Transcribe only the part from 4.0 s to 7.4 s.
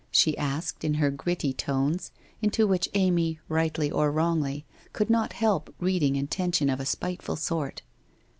wrongly, could not help reading intention of a spiteful